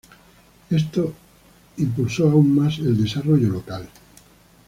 [0.71, 1.13] Esto
[1.77, 3.87] impulsó aún más el desarrollo local.